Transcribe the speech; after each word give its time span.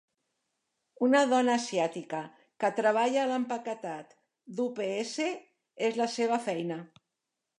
Una 1.07 1.19
dona 1.33 1.57
asiàtica 1.61 2.21
que 2.63 2.71
treballa 2.79 3.19
a 3.23 3.27
l'empaquetat 3.33 4.17
d'UPS, 4.61 5.13
és 5.89 6.03
la 6.03 6.11
seva 6.17 6.41
feina. 6.49 6.79